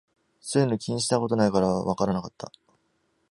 [0.41, 2.51] そういうの気にしたことないからわからなかった